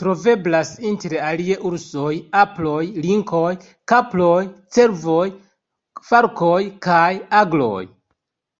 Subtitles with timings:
[0.00, 2.12] Troveblas inter alie ursoj,
[2.42, 3.54] aproj, linkoj,
[3.94, 4.44] kaproj,
[4.78, 5.26] cervoj,
[6.12, 7.12] falkoj kaj
[7.44, 7.84] agloj.